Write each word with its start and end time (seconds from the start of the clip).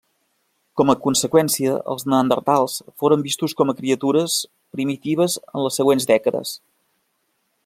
Com 0.79 0.91
a 0.93 0.95
conseqüència, 1.03 1.73
els 1.93 2.07
neandertals 2.13 2.79
foren 3.03 3.27
vistos 3.27 3.55
com 3.61 3.75
a 3.75 3.79
criatures 3.83 4.41
primitives 4.79 5.41
en 5.45 5.65
les 5.69 5.83
següents 5.83 6.13
dècades. 6.15 6.57